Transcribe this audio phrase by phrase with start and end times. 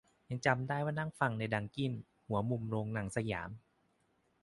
[0.29, 1.93] ยังจำได้ว่านั่งฟังในดังกิ้น
[2.27, 3.49] หัวมุมโรงหนังสยาม